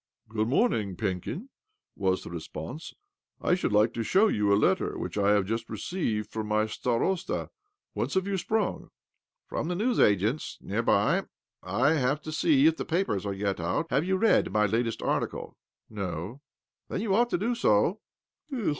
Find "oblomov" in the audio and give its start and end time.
15.91-15.99